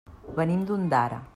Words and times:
Venim 0.39 0.63
d'Ondara. 0.71 1.21